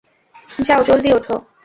যাও 0.59 0.81
জলদি 0.87 1.09
ওঠো। 1.17 1.35